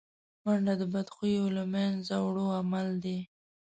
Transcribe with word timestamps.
منډه 0.43 0.73
د 0.81 0.83
بدبویو 0.93 1.45
له 1.57 1.63
منځه 1.73 2.15
وړو 2.25 2.45
عمل 2.59 2.87
دی 3.03 3.17